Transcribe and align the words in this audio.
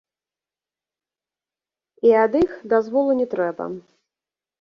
І 2.09 2.15
ад 2.23 2.33
іх 2.41 2.51
дазволу 2.73 3.11
не 3.21 3.27
трэба. 3.35 3.69